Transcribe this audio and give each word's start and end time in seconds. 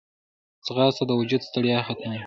ځغاسته 0.65 1.03
د 1.07 1.11
وجود 1.19 1.41
ستړیا 1.49 1.77
ختموي 1.87 2.19